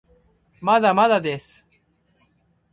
[0.61, 1.67] まだまだです